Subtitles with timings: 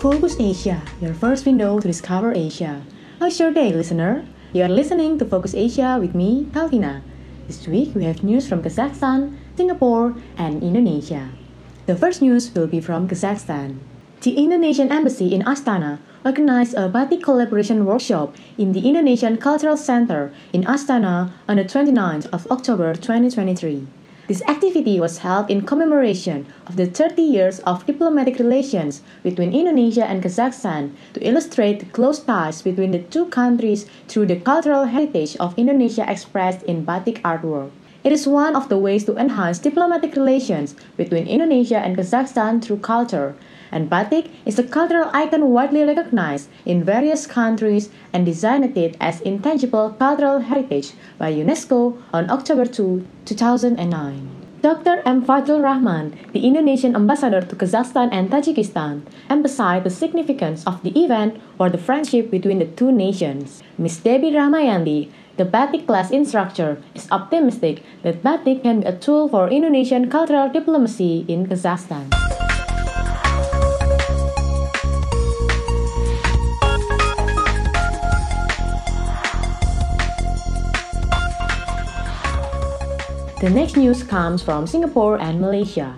[0.00, 2.80] Focus Asia, your first window to discover Asia.
[3.18, 4.24] How's your day, listener?
[4.54, 7.02] You are listening to Focus Asia with me, Calvina.
[7.46, 11.28] This week we have news from Kazakhstan, Singapore, and Indonesia.
[11.84, 13.76] The first news will be from Kazakhstan.
[14.22, 20.32] The Indonesian Embassy in Astana organized a batik collaboration workshop in the Indonesian Cultural Center
[20.54, 23.99] in Astana on the 29th of October 2023.
[24.30, 30.06] This activity was held in commemoration of the 30 years of diplomatic relations between Indonesia
[30.06, 35.34] and Kazakhstan to illustrate the close ties between the two countries through the cultural heritage
[35.42, 37.74] of Indonesia expressed in batik artwork.
[38.02, 42.78] It is one of the ways to enhance diplomatic relations between Indonesia and Kazakhstan through
[42.78, 43.36] culture,
[43.70, 49.90] and batik is a cultural icon widely recognized in various countries and designated as intangible
[49.98, 54.40] cultural heritage by UNESCO on October 2, 2009.
[54.62, 55.00] Dr.
[55.04, 55.24] M.
[55.24, 61.40] Fadjroel Rachman, the Indonesian ambassador to Kazakhstan and Tajikistan, emphasized the significance of the event
[61.56, 63.62] for the friendship between the two nations.
[63.78, 64.00] Ms.
[64.00, 65.08] Debbie Rahmayanti,
[65.40, 70.52] the batik class instructor, is optimistic that batik can be a tool for Indonesian cultural
[70.52, 72.12] diplomacy in Kazakhstan.
[83.40, 85.96] The next news comes from Singapore and Malaysia.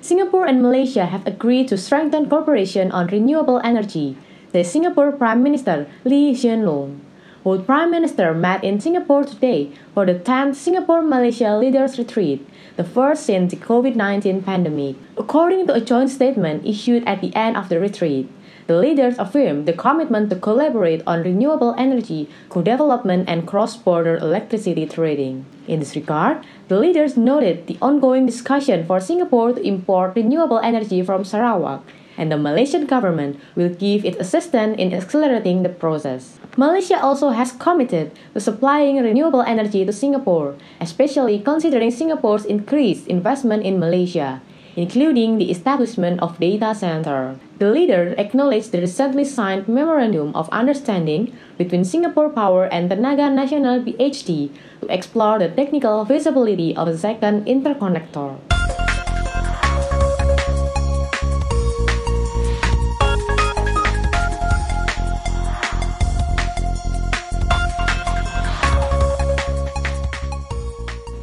[0.00, 4.16] Singapore and Malaysia have agreed to strengthen cooperation on renewable energy,
[4.56, 7.03] the Singapore Prime Minister Lee Hsien Loong.
[7.44, 12.40] Both Prime Minister met in Singapore today for the 10th Singapore Malaysia Leaders Retreat,
[12.76, 14.96] the first since the COVID 19 pandemic.
[15.18, 18.32] According to a joint statement issued at the end of the retreat,
[18.66, 25.44] the leaders affirmed the commitment to collaborate on renewable energy co-development and cross-border electricity trading.
[25.68, 31.02] In this regard, the leaders noted the ongoing discussion for Singapore to import renewable energy
[31.02, 31.84] from Sarawak,
[32.16, 36.38] and the Malaysian government will give its assistance in accelerating the process.
[36.56, 43.64] Malaysia also has committed to supplying renewable energy to Singapore, especially considering Singapore's increased investment
[43.64, 44.40] in Malaysia
[44.76, 47.38] including the establishment of data center.
[47.58, 53.84] The leader acknowledged the recently signed Memorandum of Understanding between Singapore Power and Tenaga Nasional
[53.86, 54.50] PHD
[54.80, 58.53] to explore the technical feasibility of a second interconnector.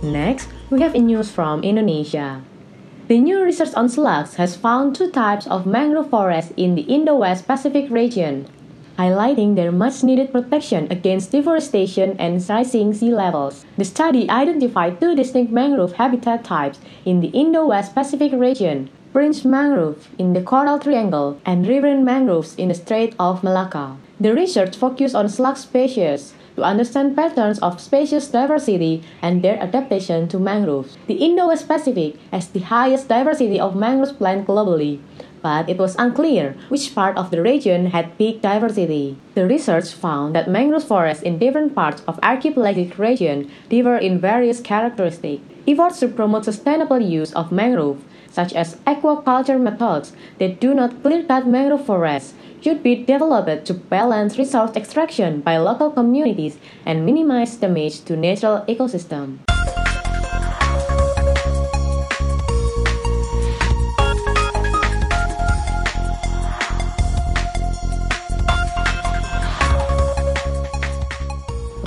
[0.02, 2.42] Next, we have news from Indonesia.
[3.08, 7.46] The new research on slugs has found two types of mangrove forests in the Indo-West
[7.46, 8.50] Pacific region,
[8.98, 13.64] highlighting their much-needed protection against deforestation and rising sea levels.
[13.78, 20.10] The study identified two distinct mangrove habitat types in the Indo-West Pacific region, fringe mangrove
[20.18, 23.98] in the Coral Triangle and riverine mangroves in the Strait of Malacca.
[24.20, 30.28] The research focused on slug species, to understand patterns of species diversity and their adaptation
[30.28, 30.98] to mangroves.
[31.08, 35.00] The Indo-West Pacific has the highest diversity of mangrove plants globally,
[35.42, 39.18] but it was unclear which part of the region had peak diversity.
[39.34, 44.62] The research found that mangrove forests in different parts of archipelagic region differ in various
[44.62, 45.42] characteristics.
[45.68, 51.46] Efforts to promote sustainable use of mangrove, such as aquaculture methods that do not clear-cut
[51.46, 58.04] mangrove forests, should be developed to balance resource extraction by local communities and minimize damage
[58.06, 59.40] to natural ecosystem.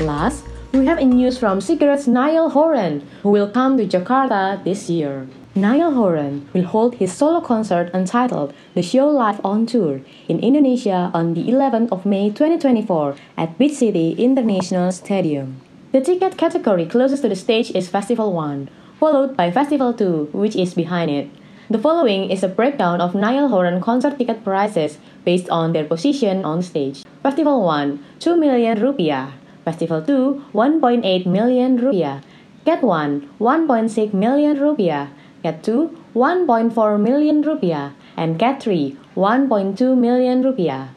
[0.00, 4.90] Last, we have a news from Cigarettes Niall Horan, who will come to Jakarta this
[4.90, 5.26] year.
[5.56, 11.12] Niall Horan will hold his solo concert entitled The Show Live on Tour in Indonesia
[11.14, 15.62] on the 11th of May 2024 at Beach City International Stadium.
[15.92, 18.68] The ticket category closest to the stage is Festival 1,
[18.98, 21.30] followed by Festival 2, which is behind it.
[21.70, 26.44] The following is a breakdown of Niall Horan concert ticket prices based on their position
[26.44, 27.04] on stage.
[27.22, 29.30] Festival 1, 2 million rupiah.
[29.64, 32.24] Festival 2, 1.8 million rupiah.
[32.64, 35.10] Cat 1, 1.6 million rupiah.
[35.44, 40.88] Cat 2 1.4 million rupiah and Cat 3 1.2 million rupiah.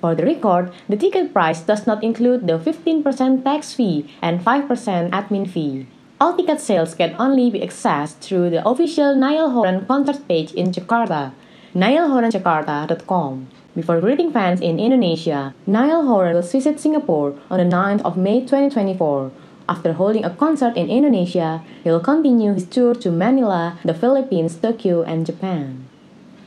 [0.00, 4.66] For the record, the ticket price does not include the 15% tax fee and 5%
[5.10, 5.86] admin fee.
[6.20, 10.72] All ticket sales can only be accessed through the official Niall Horan concert page in
[10.74, 11.30] Jakarta,
[11.74, 13.46] niallhoranjakarta.com.
[13.74, 18.40] Before greeting fans in Indonesia, Niall Horan will visit Singapore on the 9th of May
[18.42, 19.30] 2024
[19.68, 24.56] after holding a concert in Indonesia, he will continue his tour to Manila, the Philippines,
[24.56, 25.86] Tokyo, and Japan.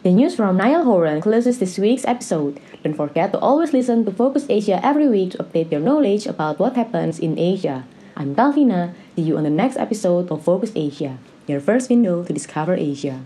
[0.03, 2.59] The news from Niall Horan closes this week's episode.
[2.83, 6.59] Don't forget to always listen to Focus Asia every week to update your knowledge about
[6.59, 7.85] what happens in Asia.
[8.15, 8.93] I'm Talvina.
[9.15, 13.21] See you on the next episode of Focus Asia, your first window to discover Asia.